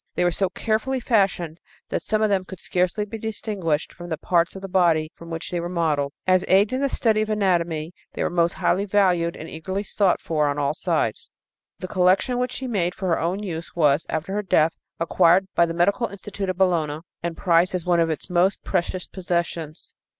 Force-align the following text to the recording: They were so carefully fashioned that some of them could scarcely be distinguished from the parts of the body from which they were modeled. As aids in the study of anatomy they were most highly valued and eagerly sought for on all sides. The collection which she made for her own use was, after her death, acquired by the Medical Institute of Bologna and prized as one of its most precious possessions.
They 0.15 0.23
were 0.23 0.31
so 0.31 0.49
carefully 0.49 0.99
fashioned 0.99 1.59
that 1.89 2.01
some 2.01 2.23
of 2.23 2.29
them 2.31 2.43
could 2.43 2.59
scarcely 2.59 3.05
be 3.05 3.19
distinguished 3.19 3.93
from 3.93 4.09
the 4.09 4.17
parts 4.17 4.55
of 4.55 4.63
the 4.63 4.67
body 4.67 5.11
from 5.13 5.29
which 5.29 5.51
they 5.51 5.59
were 5.59 5.69
modeled. 5.69 6.11
As 6.25 6.43
aids 6.47 6.73
in 6.73 6.81
the 6.81 6.89
study 6.89 7.21
of 7.21 7.29
anatomy 7.29 7.93
they 8.13 8.23
were 8.23 8.31
most 8.31 8.53
highly 8.53 8.85
valued 8.85 9.35
and 9.35 9.47
eagerly 9.47 9.83
sought 9.83 10.19
for 10.19 10.47
on 10.47 10.57
all 10.57 10.73
sides. 10.73 11.29
The 11.77 11.87
collection 11.87 12.39
which 12.39 12.53
she 12.53 12.65
made 12.65 12.95
for 12.95 13.09
her 13.09 13.19
own 13.19 13.43
use 13.43 13.75
was, 13.75 14.07
after 14.09 14.33
her 14.33 14.41
death, 14.41 14.75
acquired 14.99 15.45
by 15.53 15.67
the 15.67 15.73
Medical 15.75 16.07
Institute 16.07 16.49
of 16.49 16.57
Bologna 16.57 17.01
and 17.21 17.37
prized 17.37 17.75
as 17.75 17.85
one 17.85 17.99
of 17.99 18.09
its 18.09 18.27
most 18.27 18.63
precious 18.63 19.05
possessions. 19.05 19.93